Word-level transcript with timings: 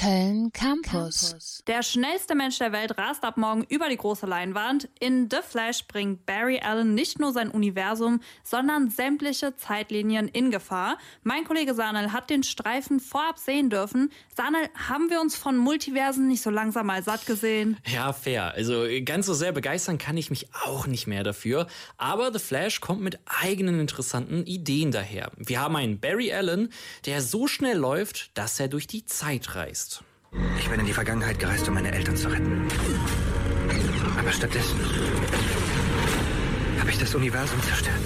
Köln 0.00 0.50
Campus. 0.52 1.62
Der 1.66 1.82
schnellste 1.82 2.34
Mensch 2.34 2.56
der 2.56 2.72
Welt 2.72 2.96
rast 2.96 3.22
ab 3.22 3.36
morgen 3.36 3.66
über 3.68 3.90
die 3.90 3.98
große 3.98 4.24
Leinwand. 4.24 4.88
In 4.98 5.28
The 5.30 5.40
Flash 5.46 5.86
bringt 5.88 6.24
Barry 6.24 6.58
Allen 6.58 6.94
nicht 6.94 7.18
nur 7.18 7.34
sein 7.34 7.50
Universum, 7.50 8.20
sondern 8.42 8.88
sämtliche 8.88 9.56
Zeitlinien 9.56 10.26
in 10.28 10.50
Gefahr. 10.50 10.96
Mein 11.22 11.44
Kollege 11.44 11.74
Sanel 11.74 12.14
hat 12.14 12.30
den 12.30 12.44
Streifen 12.44 12.98
vorab 12.98 13.38
sehen 13.38 13.68
dürfen. 13.68 14.10
Sanel, 14.34 14.70
haben 14.88 15.10
wir 15.10 15.20
uns 15.20 15.36
von 15.36 15.58
Multiversen 15.58 16.28
nicht 16.28 16.40
so 16.40 16.48
langsam 16.48 16.86
mal 16.86 17.02
satt 17.02 17.26
gesehen? 17.26 17.76
Ja, 17.86 18.14
fair. 18.14 18.54
Also 18.54 18.86
ganz 19.04 19.26
so 19.26 19.34
sehr 19.34 19.52
begeistern 19.52 19.98
kann 19.98 20.16
ich 20.16 20.30
mich 20.30 20.48
auch 20.64 20.86
nicht 20.86 21.08
mehr 21.08 21.24
dafür. 21.24 21.66
Aber 21.98 22.32
The 22.32 22.38
Flash 22.38 22.80
kommt 22.80 23.02
mit 23.02 23.18
eigenen 23.26 23.78
interessanten 23.78 24.46
Ideen 24.46 24.92
daher. 24.92 25.30
Wir 25.36 25.60
haben 25.60 25.76
einen 25.76 26.00
Barry 26.00 26.32
Allen, 26.32 26.72
der 27.04 27.20
so 27.20 27.46
schnell 27.46 27.76
läuft, 27.76 28.30
dass 28.38 28.58
er 28.58 28.68
durch 28.68 28.86
die 28.86 29.04
Zeit 29.04 29.54
reist 29.56 29.89
ist. 29.89 29.89
Ich 30.58 30.68
bin 30.68 30.78
in 30.78 30.86
die 30.86 30.92
Vergangenheit 30.92 31.38
gereist, 31.38 31.66
um 31.68 31.74
meine 31.74 31.90
Eltern 31.90 32.16
zu 32.16 32.28
retten. 32.28 32.68
Aber 34.18 34.30
stattdessen 34.30 34.78
habe 36.78 36.90
ich 36.90 36.98
das 36.98 37.14
Universum 37.14 37.60
zerstört. 37.62 37.98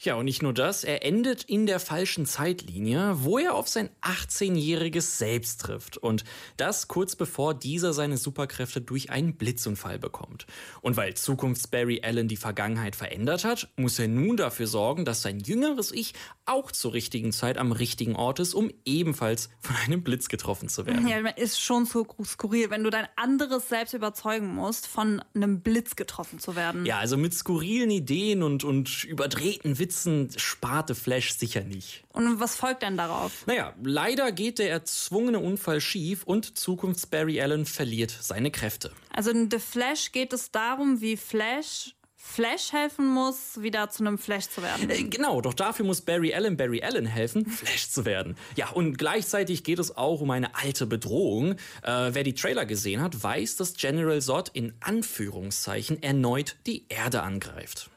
Ja, 0.00 0.14
und 0.14 0.24
nicht 0.24 0.42
nur 0.42 0.52
das, 0.52 0.84
er 0.84 1.04
endet 1.04 1.44
in 1.44 1.66
der 1.66 1.80
falschen 1.80 2.26
Zeitlinie, 2.26 3.16
wo 3.22 3.38
er 3.38 3.54
auf 3.54 3.68
sein 3.68 3.90
18-jähriges 4.02 5.18
Selbst 5.18 5.60
trifft. 5.60 5.96
Und 5.96 6.24
das 6.56 6.88
kurz 6.88 7.16
bevor 7.16 7.54
dieser 7.54 7.92
seine 7.92 8.16
Superkräfte 8.16 8.80
durch 8.80 9.10
einen 9.10 9.36
Blitzunfall 9.36 9.98
bekommt. 9.98 10.46
Und 10.80 10.96
weil 10.96 11.14
Zukunfts-Barry 11.14 12.02
Allen 12.02 12.28
die 12.28 12.36
Vergangenheit 12.36 12.96
verändert 12.96 13.44
hat, 13.44 13.68
muss 13.76 13.98
er 13.98 14.08
nun 14.08 14.36
dafür 14.36 14.66
sorgen, 14.66 15.04
dass 15.04 15.22
sein 15.22 15.40
jüngeres 15.40 15.92
Ich 15.92 16.14
auch 16.46 16.70
zur 16.70 16.92
richtigen 16.92 17.32
Zeit 17.32 17.58
am 17.58 17.72
richtigen 17.72 18.16
Ort 18.16 18.40
ist, 18.40 18.54
um 18.54 18.70
ebenfalls 18.84 19.48
von 19.60 19.76
einem 19.76 20.02
Blitz 20.02 20.28
getroffen 20.28 20.68
zu 20.68 20.86
werden. 20.86 21.08
Ja, 21.08 21.18
ist 21.30 21.60
schon 21.60 21.86
so 21.86 22.06
skurril, 22.24 22.70
wenn 22.70 22.84
du 22.84 22.90
dein 22.90 23.06
anderes 23.16 23.68
Selbst 23.68 23.94
überzeugen 23.94 24.54
musst, 24.54 24.86
von 24.86 25.22
einem 25.34 25.60
Blitz 25.60 25.96
getroffen 25.96 26.38
zu 26.38 26.56
werden. 26.56 26.84
Ja, 26.86 26.98
also 26.98 27.16
mit 27.16 27.34
skurrilen 27.34 27.90
Ideen 27.90 28.42
und, 28.42 28.64
und 28.64 29.04
überdrehten 29.04 29.78
Witzen 29.78 29.83
Witzen 29.84 30.30
sparte 30.36 30.94
Flash 30.94 31.34
sicher 31.34 31.60
nicht. 31.62 32.04
Und 32.14 32.40
was 32.40 32.56
folgt 32.56 32.80
denn 32.80 32.96
darauf? 32.96 33.46
Naja, 33.46 33.74
leider 33.82 34.32
geht 34.32 34.58
der 34.58 34.70
erzwungene 34.70 35.40
Unfall 35.40 35.82
schief 35.82 36.24
und 36.24 36.56
Zukunfts-Barry 36.56 37.38
Allen 37.42 37.66
verliert 37.66 38.16
seine 38.18 38.50
Kräfte. 38.50 38.92
Also 39.12 39.28
in 39.28 39.50
The 39.50 39.58
Flash 39.58 40.12
geht 40.12 40.32
es 40.32 40.50
darum, 40.50 41.02
wie 41.02 41.18
Flash 41.18 41.94
Flash 42.16 42.72
helfen 42.72 43.06
muss, 43.06 43.60
wieder 43.60 43.90
zu 43.90 44.02
einem 44.02 44.16
Flash 44.16 44.48
zu 44.48 44.62
werden. 44.62 44.88
Äh, 44.88 45.02
genau, 45.02 45.42
doch 45.42 45.52
dafür 45.52 45.84
muss 45.84 46.00
Barry 46.00 46.32
Allen 46.32 46.56
Barry 46.56 46.82
Allen 46.82 47.04
helfen, 47.04 47.44
Flash 47.50 47.90
zu 47.90 48.06
werden. 48.06 48.36
Ja, 48.56 48.70
und 48.70 48.96
gleichzeitig 48.96 49.62
geht 49.64 49.78
es 49.78 49.94
auch 49.98 50.22
um 50.22 50.30
eine 50.30 50.54
alte 50.54 50.86
Bedrohung. 50.86 51.52
Äh, 51.82 52.10
wer 52.12 52.22
die 52.22 52.32
Trailer 52.32 52.64
gesehen 52.64 53.02
hat, 53.02 53.22
weiß, 53.22 53.56
dass 53.56 53.74
General 53.74 54.22
Zod 54.22 54.48
in 54.54 54.72
Anführungszeichen 54.80 56.02
erneut 56.02 56.56
die 56.66 56.86
Erde 56.88 57.22
angreift. 57.22 57.90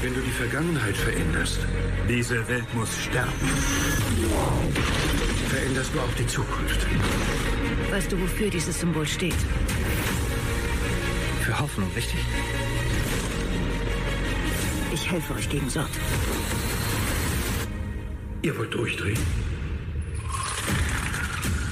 Wenn 0.00 0.14
du 0.14 0.20
die 0.20 0.30
Vergangenheit 0.30 0.96
veränderst, 0.96 1.58
diese 2.08 2.46
Welt 2.48 2.72
muss 2.74 2.96
sterben. 2.96 3.32
Veränderst 5.48 5.92
du 5.92 6.00
auch 6.00 6.14
die 6.16 6.26
Zukunft. 6.26 6.86
Weißt 7.90 8.12
du, 8.12 8.20
wofür 8.20 8.48
dieses 8.48 8.78
Symbol 8.78 9.06
steht? 9.06 9.34
Für 11.40 11.58
Hoffnung, 11.58 11.90
richtig? 11.96 12.20
Ich 14.94 15.10
helfe 15.10 15.34
euch 15.34 15.48
gegen 15.48 15.68
Sort. 15.68 15.90
Ihr 18.42 18.56
wollt 18.56 18.72
durchdrehen? 18.72 19.18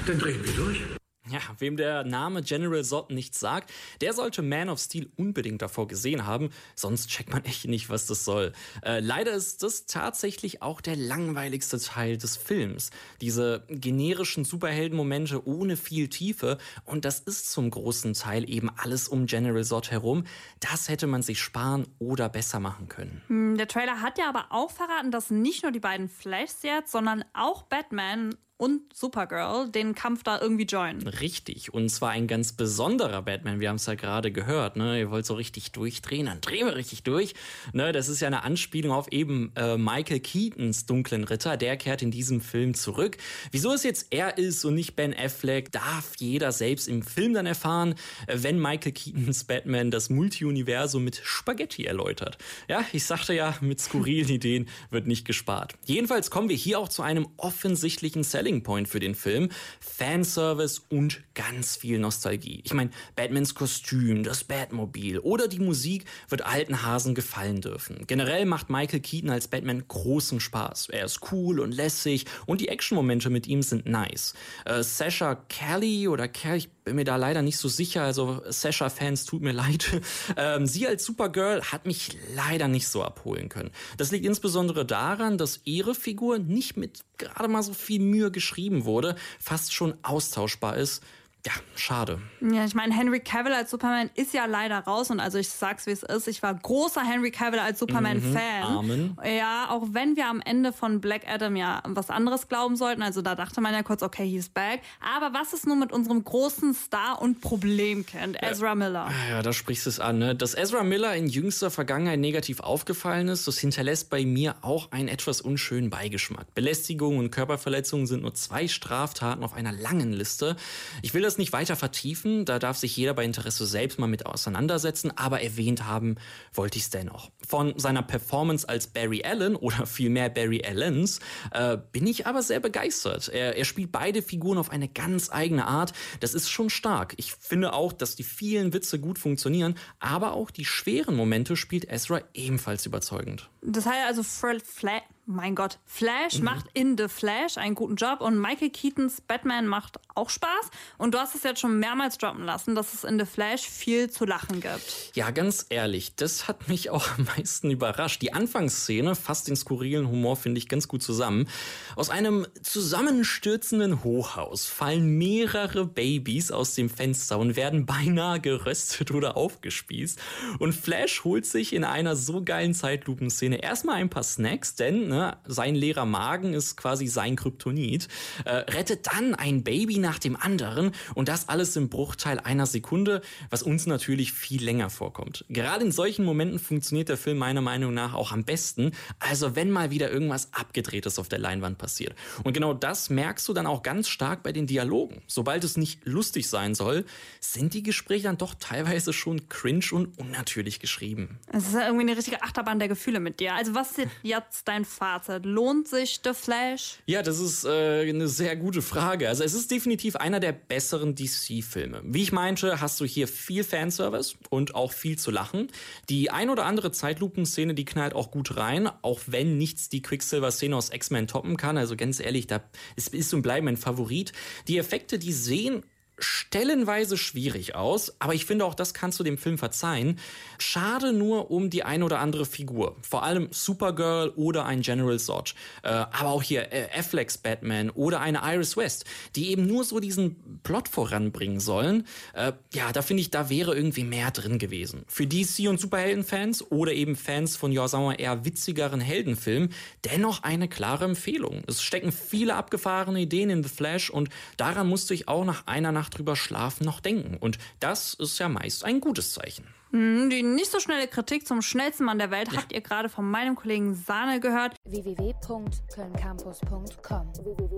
Dann 0.06 0.18
drehen 0.18 0.44
wir 0.44 0.52
durch. 0.52 0.95
Ja, 1.36 1.42
wem 1.58 1.76
der 1.76 2.02
Name 2.02 2.40
General 2.40 2.82
Zod 2.82 3.10
nichts 3.10 3.38
sagt, 3.40 3.70
der 4.00 4.14
sollte 4.14 4.40
Man 4.40 4.70
of 4.70 4.78
Steel 4.78 5.10
unbedingt 5.16 5.60
davor 5.60 5.86
gesehen 5.86 6.24
haben, 6.24 6.48
sonst 6.74 7.10
checkt 7.10 7.30
man 7.30 7.44
echt 7.44 7.66
nicht, 7.66 7.90
was 7.90 8.06
das 8.06 8.24
soll. 8.24 8.52
Äh, 8.82 9.00
leider 9.00 9.32
ist 9.32 9.62
das 9.62 9.84
tatsächlich 9.84 10.62
auch 10.62 10.80
der 10.80 10.96
langweiligste 10.96 11.78
Teil 11.78 12.16
des 12.16 12.38
Films. 12.38 12.88
Diese 13.20 13.64
generischen 13.68 14.46
Superheldenmomente 14.46 15.46
ohne 15.46 15.76
viel 15.76 16.08
Tiefe 16.08 16.56
und 16.86 17.04
das 17.04 17.20
ist 17.20 17.50
zum 17.52 17.70
großen 17.70 18.14
Teil 18.14 18.48
eben 18.48 18.70
alles 18.74 19.06
um 19.06 19.26
General 19.26 19.62
Zod 19.62 19.90
herum. 19.90 20.24
Das 20.60 20.88
hätte 20.88 21.06
man 21.06 21.20
sich 21.20 21.38
sparen 21.38 21.86
oder 21.98 22.30
besser 22.30 22.60
machen 22.60 22.88
können. 22.88 23.20
Hm, 23.26 23.58
der 23.58 23.68
Trailer 23.68 24.00
hat 24.00 24.16
ja 24.16 24.26
aber 24.30 24.46
auch 24.48 24.70
verraten, 24.70 25.10
dass 25.10 25.30
nicht 25.30 25.64
nur 25.64 25.72
die 25.72 25.80
beiden 25.80 26.08
Flashs 26.08 26.62
jetzt, 26.62 26.92
sondern 26.92 27.26
auch 27.34 27.64
Batman 27.64 28.34
und 28.58 28.80
Supergirl 28.94 29.68
den 29.68 29.94
Kampf 29.94 30.22
da 30.22 30.40
irgendwie 30.40 30.64
joinen. 30.64 31.06
Richtig. 31.06 31.74
Und 31.74 31.90
zwar 31.90 32.10
ein 32.10 32.26
ganz 32.26 32.52
besonderer 32.52 33.20
Batman. 33.22 33.60
Wir 33.60 33.68
haben 33.68 33.76
es 33.76 33.84
ja 33.84 33.94
gerade 33.94 34.32
gehört. 34.32 34.76
Ne? 34.76 35.00
Ihr 35.00 35.10
wollt 35.10 35.26
so 35.26 35.34
richtig 35.34 35.72
durchdrehen, 35.72 36.26
dann 36.26 36.40
drehen 36.40 36.66
wir 36.66 36.74
richtig 36.74 37.02
durch. 37.02 37.34
Ne? 37.74 37.92
Das 37.92 38.08
ist 38.08 38.20
ja 38.20 38.28
eine 38.28 38.44
Anspielung 38.44 38.92
auf 38.92 39.12
eben 39.12 39.52
äh, 39.56 39.76
Michael 39.76 40.20
Keatons 40.20 40.86
dunklen 40.86 41.24
Ritter. 41.24 41.58
Der 41.58 41.76
kehrt 41.76 42.00
in 42.00 42.10
diesem 42.10 42.40
Film 42.40 42.72
zurück. 42.72 43.18
Wieso 43.50 43.72
es 43.74 43.82
jetzt 43.82 44.06
er 44.10 44.38
ist 44.38 44.64
und 44.64 44.74
nicht 44.74 44.96
Ben 44.96 45.14
Affleck, 45.14 45.70
darf 45.72 46.12
jeder 46.16 46.50
selbst 46.52 46.88
im 46.88 47.02
Film 47.02 47.34
dann 47.34 47.46
erfahren, 47.46 47.94
äh, 48.26 48.38
wenn 48.38 48.58
Michael 48.58 48.92
Keatons 48.92 49.44
Batman 49.44 49.90
das 49.90 50.08
Multiuniversum 50.08 51.04
mit 51.04 51.20
Spaghetti 51.22 51.84
erläutert. 51.84 52.38
Ja, 52.68 52.84
ich 52.92 53.04
sagte 53.04 53.34
ja, 53.34 53.54
mit 53.60 53.80
skurrilen 53.80 54.30
Ideen 54.30 54.68
wird 54.90 55.06
nicht 55.06 55.26
gespart. 55.26 55.74
Jedenfalls 55.84 56.30
kommen 56.30 56.48
wir 56.48 56.56
hier 56.56 56.78
auch 56.78 56.88
zu 56.88 57.02
einem 57.02 57.28
offensichtlichen 57.36 58.22
Selling 58.22 58.45
Selling 58.46 58.62
Point 58.62 58.88
für 58.88 59.00
den 59.00 59.16
Film. 59.16 59.48
Fanservice 59.80 60.82
und 60.88 61.22
ganz 61.34 61.74
viel 61.74 61.98
Nostalgie. 61.98 62.60
Ich 62.64 62.72
meine, 62.72 62.90
Batmans 63.16 63.56
Kostüm, 63.56 64.22
das 64.22 64.44
Batmobil 64.44 65.18
oder 65.18 65.48
die 65.48 65.58
Musik 65.58 66.04
wird 66.28 66.42
alten 66.46 66.84
Hasen 66.84 67.16
gefallen 67.16 67.60
dürfen. 67.60 68.06
Generell 68.06 68.46
macht 68.46 68.70
Michael 68.70 69.00
Keaton 69.00 69.30
als 69.30 69.48
Batman 69.48 69.82
großen 69.88 70.38
Spaß. 70.38 70.90
Er 70.90 71.06
ist 71.06 71.32
cool 71.32 71.58
und 71.58 71.72
lässig 71.72 72.26
und 72.46 72.60
die 72.60 72.68
Actionmomente 72.68 73.30
mit 73.30 73.48
ihm 73.48 73.62
sind 73.62 73.86
nice. 73.86 74.34
Äh, 74.64 74.84
Sasha 74.84 75.34
Kelly 75.48 76.06
oder 76.06 76.28
Kelly, 76.28 76.58
ich 76.58 76.70
bin 76.84 76.94
mir 76.94 77.04
da 77.04 77.16
leider 77.16 77.42
nicht 77.42 77.58
so 77.58 77.68
sicher, 77.68 78.04
also 78.04 78.42
Sasha-Fans 78.48 79.24
tut 79.24 79.42
mir 79.42 79.52
leid. 79.52 80.00
Ähm, 80.36 80.66
sie 80.66 80.86
als 80.86 81.04
Supergirl 81.04 81.62
hat 81.62 81.84
mich 81.84 82.16
leider 82.34 82.68
nicht 82.68 82.86
so 82.86 83.02
abholen 83.02 83.48
können. 83.48 83.72
Das 83.96 84.12
liegt 84.12 84.24
insbesondere 84.24 84.86
daran, 84.86 85.36
dass 85.36 85.60
ihre 85.64 85.96
Figur 85.96 86.38
nicht 86.38 86.76
mit 86.76 87.00
gerade 87.18 87.48
mal 87.48 87.62
so 87.62 87.72
viel 87.72 88.00
Mühe 88.00 88.30
geschrieben 88.36 88.84
wurde, 88.84 89.16
fast 89.40 89.72
schon 89.72 89.94
austauschbar 90.02 90.76
ist 90.76 91.02
ja, 91.46 91.52
schade. 91.76 92.18
Ja, 92.40 92.64
ich 92.64 92.74
meine, 92.74 92.92
Henry 92.92 93.20
Cavill 93.20 93.52
als 93.52 93.70
Superman 93.70 94.10
ist 94.14 94.34
ja 94.34 94.46
leider 94.46 94.80
raus 94.80 95.10
und 95.10 95.20
also 95.20 95.38
ich 95.38 95.48
sag's 95.48 95.86
wie 95.86 95.92
es 95.92 96.02
ist, 96.02 96.26
ich 96.26 96.42
war 96.42 96.52
großer 96.52 97.02
Henry 97.02 97.30
Cavill 97.30 97.60
als 97.60 97.78
Superman-Fan. 97.78 98.72
Mhm, 98.72 98.76
Amen. 98.76 99.16
Ja, 99.24 99.68
auch 99.70 99.84
wenn 99.92 100.16
wir 100.16 100.26
am 100.26 100.40
Ende 100.44 100.72
von 100.72 101.00
Black 101.00 101.22
Adam 101.28 101.54
ja 101.54 101.84
was 101.86 102.10
anderes 102.10 102.48
glauben 102.48 102.74
sollten, 102.74 103.00
also 103.00 103.22
da 103.22 103.36
dachte 103.36 103.60
man 103.60 103.72
ja 103.74 103.84
kurz, 103.84 104.02
okay, 104.02 104.28
he's 104.28 104.48
back. 104.48 104.80
Aber 105.00 105.38
was 105.38 105.52
ist 105.52 105.68
nun 105.68 105.78
mit 105.78 105.92
unserem 105.92 106.24
großen 106.24 106.74
Star 106.74 107.22
und 107.22 107.40
Problemkind, 107.40 108.42
Ezra 108.42 108.74
Miller? 108.74 109.08
Ja, 109.30 109.42
da 109.42 109.52
sprichst 109.52 109.86
du 109.86 109.90
es 109.90 110.00
an, 110.00 110.18
ne? 110.18 110.34
Dass 110.34 110.54
Ezra 110.54 110.82
Miller 110.82 111.14
in 111.14 111.28
jüngster 111.28 111.70
Vergangenheit 111.70 112.18
negativ 112.18 112.58
aufgefallen 112.58 113.28
ist, 113.28 113.46
das 113.46 113.58
hinterlässt 113.58 114.10
bei 114.10 114.24
mir 114.24 114.56
auch 114.62 114.90
einen 114.90 115.06
etwas 115.06 115.40
unschönen 115.40 115.90
Beigeschmack. 115.90 116.56
Belästigung 116.56 117.18
und 117.18 117.30
Körperverletzungen 117.30 118.08
sind 118.08 118.22
nur 118.22 118.34
zwei 118.34 118.66
Straftaten 118.66 119.44
auf 119.44 119.54
einer 119.54 119.70
langen 119.70 120.12
Liste. 120.12 120.56
Ich 121.02 121.14
will 121.14 121.22
das 121.22 121.35
das 121.36 121.38
nicht 121.38 121.52
weiter 121.52 121.76
vertiefen, 121.76 122.46
da 122.46 122.58
darf 122.58 122.78
sich 122.78 122.96
jeder 122.96 123.12
bei 123.12 123.24
Interesse 123.24 123.66
selbst 123.66 123.98
mal 123.98 124.06
mit 124.06 124.24
auseinandersetzen, 124.24 125.12
aber 125.16 125.42
erwähnt 125.42 125.84
haben 125.84 126.16
wollte 126.54 126.78
ich 126.78 126.84
es 126.84 126.90
dennoch. 126.90 127.30
Von 127.46 127.78
seiner 127.78 128.02
Performance 128.02 128.66
als 128.66 128.86
Barry 128.86 129.22
Allen 129.22 129.54
oder 129.54 129.84
vielmehr 129.86 130.30
Barry 130.30 130.62
Allens 130.66 131.20
äh, 131.52 131.76
bin 131.92 132.06
ich 132.06 132.26
aber 132.26 132.42
sehr 132.42 132.60
begeistert. 132.60 133.28
Er, 133.28 133.56
er 133.56 133.64
spielt 133.66 133.92
beide 133.92 134.22
Figuren 134.22 134.56
auf 134.56 134.70
eine 134.70 134.88
ganz 134.88 135.30
eigene 135.30 135.66
Art. 135.66 135.92
Das 136.20 136.32
ist 136.32 136.48
schon 136.48 136.70
stark. 136.70 137.12
Ich 137.18 137.34
finde 137.34 137.74
auch, 137.74 137.92
dass 137.92 138.16
die 138.16 138.24
vielen 138.24 138.72
Witze 138.72 138.98
gut 138.98 139.18
funktionieren, 139.18 139.74
aber 139.98 140.32
auch 140.32 140.50
die 140.50 140.64
schweren 140.64 141.16
Momente 141.16 141.56
spielt 141.56 141.90
Ezra 141.90 142.22
ebenfalls 142.32 142.86
überzeugend. 142.86 143.50
Das 143.60 143.84
heißt 143.84 144.06
also, 144.06 144.22
Fred 144.22 144.62
Flat 144.62 145.02
mein 145.26 145.56
Gott, 145.56 145.78
Flash 145.84 146.38
mhm. 146.38 146.44
macht 146.44 146.66
in 146.72 146.96
The 146.96 147.08
Flash 147.08 147.58
einen 147.58 147.74
guten 147.74 147.96
Job 147.96 148.20
und 148.20 148.38
Michael 148.40 148.70
Keatons 148.70 149.20
Batman 149.20 149.66
macht 149.66 149.98
auch 150.14 150.30
Spaß. 150.30 150.70
Und 150.98 151.14
du 151.14 151.18
hast 151.18 151.34
es 151.34 151.42
jetzt 151.42 151.60
schon 151.60 151.78
mehrmals 151.80 152.16
droppen 152.18 152.44
lassen, 152.44 152.74
dass 152.74 152.94
es 152.94 153.04
in 153.04 153.18
The 153.18 153.26
Flash 153.26 153.62
viel 153.62 154.08
zu 154.08 154.24
lachen 154.24 154.60
gibt. 154.60 155.12
Ja, 155.14 155.30
ganz 155.32 155.66
ehrlich, 155.68 156.14
das 156.14 156.46
hat 156.46 156.68
mich 156.68 156.90
auch 156.90 157.06
am 157.18 157.24
meisten 157.36 157.70
überrascht. 157.70 158.22
Die 158.22 158.32
Anfangsszene 158.32 159.14
fasst 159.14 159.48
den 159.48 159.56
skurrilen 159.56 160.08
Humor, 160.08 160.36
finde 160.36 160.58
ich, 160.58 160.68
ganz 160.68 160.86
gut 160.86 161.02
zusammen. 161.02 161.48
Aus 161.96 162.08
einem 162.08 162.46
zusammenstürzenden 162.62 164.04
Hochhaus 164.04 164.66
fallen 164.66 165.18
mehrere 165.18 165.86
Babys 165.86 166.52
aus 166.52 166.74
dem 166.74 166.88
Fenster 166.88 167.38
und 167.38 167.56
werden 167.56 167.84
beinahe 167.84 168.40
geröstet 168.40 169.10
oder 169.10 169.36
aufgespießt. 169.36 170.18
Und 170.60 170.72
Flash 170.72 171.24
holt 171.24 171.46
sich 171.46 171.72
in 171.72 171.84
einer 171.84 172.14
so 172.14 172.44
geilen 172.44 172.74
Zeitlupenszene 172.74 173.56
erstmal 173.62 173.96
ein 173.96 174.08
paar 174.08 174.22
Snacks, 174.22 174.76
denn 174.76 175.15
ne? 175.16 175.36
Sein 175.46 175.74
leerer 175.74 176.04
Magen 176.04 176.52
ist 176.52 176.76
quasi 176.76 177.06
sein 177.06 177.36
Kryptonit. 177.36 178.08
Äh, 178.44 178.50
rettet 178.50 179.06
dann 179.12 179.34
ein 179.34 179.64
Baby 179.64 179.98
nach 179.98 180.18
dem 180.18 180.36
anderen 180.36 180.92
und 181.14 181.28
das 181.28 181.48
alles 181.48 181.74
im 181.76 181.88
Bruchteil 181.88 182.38
einer 182.38 182.66
Sekunde, 182.66 183.22
was 183.50 183.62
uns 183.62 183.86
natürlich 183.86 184.32
viel 184.32 184.62
länger 184.62 184.90
vorkommt. 184.90 185.44
Gerade 185.48 185.84
in 185.84 185.92
solchen 185.92 186.24
Momenten 186.24 186.58
funktioniert 186.58 187.08
der 187.08 187.16
Film 187.16 187.38
meiner 187.38 187.62
Meinung 187.62 187.94
nach 187.94 188.14
auch 188.14 188.32
am 188.32 188.44
besten. 188.44 188.92
Also 189.18 189.56
wenn 189.56 189.70
mal 189.70 189.90
wieder 189.90 190.10
irgendwas 190.10 190.52
Abgedrehtes 190.52 191.18
auf 191.18 191.28
der 191.28 191.38
Leinwand 191.38 191.78
passiert. 191.78 192.14
Und 192.44 192.52
genau 192.52 192.74
das 192.74 193.10
merkst 193.10 193.48
du 193.48 193.52
dann 193.52 193.66
auch 193.66 193.82
ganz 193.82 194.08
stark 194.08 194.42
bei 194.42 194.52
den 194.52 194.66
Dialogen. 194.66 195.22
Sobald 195.26 195.64
es 195.64 195.76
nicht 195.76 196.04
lustig 196.04 196.48
sein 196.48 196.74
soll, 196.74 197.04
sind 197.40 197.74
die 197.74 197.82
Gespräche 197.82 198.24
dann 198.24 198.38
doch 198.38 198.54
teilweise 198.54 199.12
schon 199.12 199.48
cringe 199.48 199.86
und 199.92 200.18
unnatürlich 200.18 200.80
geschrieben. 200.80 201.38
Es 201.52 201.68
ist 201.68 201.74
ja 201.74 201.86
irgendwie 201.86 202.02
eine 202.02 202.16
richtige 202.16 202.42
Achterbahn 202.42 202.78
der 202.78 202.88
Gefühle 202.88 203.20
mit 203.20 203.40
dir. 203.40 203.54
Also 203.54 203.74
was 203.74 203.92
ist 203.92 204.08
jetzt 204.22 204.68
dein 204.68 204.84
Fazit? 205.06 205.46
Lohnt 205.46 205.86
sich 205.86 206.20
The 206.24 206.32
Flash? 206.34 206.96
Ja, 207.06 207.22
das 207.22 207.38
ist 207.38 207.64
äh, 207.64 208.08
eine 208.08 208.26
sehr 208.26 208.56
gute 208.56 208.82
Frage. 208.82 209.28
Also 209.28 209.44
es 209.44 209.54
ist 209.54 209.70
definitiv 209.70 210.16
einer 210.16 210.40
der 210.40 210.50
besseren 210.50 211.14
DC-Filme. 211.14 212.02
Wie 212.04 212.22
ich 212.22 212.32
meinte, 212.32 212.80
hast 212.80 212.98
du 213.00 213.04
hier 213.04 213.28
viel 213.28 213.62
Fanservice 213.62 214.34
und 214.50 214.74
auch 214.74 214.92
viel 214.92 215.16
zu 215.16 215.30
lachen. 215.30 215.68
Die 216.08 216.30
ein 216.32 216.50
oder 216.50 216.64
andere 216.64 216.90
Zeitlupenszene, 216.90 217.74
die 217.74 217.84
knallt 217.84 218.14
auch 218.14 218.32
gut 218.32 218.56
rein, 218.56 218.90
auch 219.02 219.20
wenn 219.26 219.56
nichts 219.56 219.88
die 219.88 220.02
Quicksilver-Szene 220.02 220.74
aus 220.74 220.92
X-Men 220.92 221.28
toppen 221.28 221.56
kann. 221.56 221.78
Also 221.78 221.94
ganz 221.94 222.18
ehrlich, 222.18 222.48
da 222.48 222.64
ist, 222.96 223.14
ist 223.14 223.32
und 223.32 223.42
bleibt 223.42 223.64
mein 223.64 223.76
Favorit. 223.76 224.32
Die 224.66 224.76
Effekte, 224.76 225.20
die 225.20 225.32
sehen 225.32 225.84
stellenweise 226.18 227.16
schwierig 227.16 227.74
aus, 227.74 228.14
aber 228.18 228.34
ich 228.34 228.46
finde 228.46 228.64
auch 228.64 228.74
das 228.74 228.94
kannst 228.94 229.20
du 229.20 229.24
dem 229.24 229.38
Film 229.38 229.58
verzeihen. 229.58 230.18
Schade 230.58 231.12
nur 231.12 231.50
um 231.50 231.68
die 231.68 231.82
ein 231.82 232.02
oder 232.02 232.20
andere 232.20 232.46
Figur, 232.46 232.96
vor 233.02 233.22
allem 233.22 233.48
Supergirl 233.50 234.30
oder 234.30 234.64
ein 234.64 234.80
General 234.80 235.18
Zod, 235.18 235.54
äh, 235.82 235.88
aber 235.88 236.30
auch 236.30 236.42
hier 236.42 236.72
äh, 236.72 236.88
Afflecks 236.96 237.38
Batman 237.38 237.90
oder 237.90 238.20
eine 238.20 238.40
Iris 238.42 238.76
West, 238.76 239.04
die 239.34 239.50
eben 239.50 239.66
nur 239.66 239.84
so 239.84 240.00
diesen 240.00 240.60
Plot 240.62 240.88
voranbringen 240.88 241.60
sollen. 241.60 242.06
Äh, 242.32 242.52
ja, 242.72 242.92
da 242.92 243.02
finde 243.02 243.20
ich, 243.20 243.30
da 243.30 243.50
wäre 243.50 243.74
irgendwie 243.76 244.04
mehr 244.04 244.30
drin 244.30 244.58
gewesen. 244.58 245.04
Für 245.08 245.26
DC 245.26 245.68
und 245.68 245.80
Superheldenfans 245.80 246.70
oder 246.70 246.92
eben 246.92 247.16
Fans 247.16 247.56
von, 247.56 247.72
ja, 247.72 247.88
sagen 247.88 248.04
wir 248.04 248.18
eher 248.18 248.44
witzigeren 248.44 249.00
Heldenfilmen, 249.00 249.70
dennoch 250.04 250.42
eine 250.42 250.68
klare 250.68 251.04
Empfehlung. 251.04 251.62
Es 251.66 251.82
stecken 251.82 252.12
viele 252.12 252.54
abgefahrene 252.54 253.20
Ideen 253.20 253.50
in 253.50 253.62
The 253.62 253.68
Flash 253.68 254.08
und 254.08 254.30
daran 254.56 254.88
musste 254.88 255.12
ich 255.12 255.28
auch 255.28 255.44
nach 255.44 255.66
einer 255.66 255.92
Nacht 255.92 256.05
Nacht 256.06 256.18
drüber 256.18 256.36
schlafen 256.36 256.84
noch 256.84 257.00
denken. 257.00 257.36
Und 257.36 257.58
das 257.80 258.14
ist 258.14 258.38
ja 258.38 258.48
meist 258.48 258.84
ein 258.84 259.00
gutes 259.00 259.32
Zeichen. 259.32 259.66
Hm, 259.90 260.30
die 260.30 260.44
nicht 260.44 260.70
so 260.70 260.78
schnelle 260.78 261.08
Kritik 261.08 261.48
zum 261.48 261.62
schnellsten 261.62 262.04
Mann 262.04 262.18
der 262.18 262.30
Welt 262.30 262.56
habt 262.56 262.72
ihr 262.72 262.80
gerade 262.80 263.08
von 263.08 263.28
meinem 263.28 263.56
Kollegen 263.56 263.94
Sahne 263.94 264.38
gehört. 264.38 264.76
www.kölncampus.com 264.84 267.32
www 267.34 267.76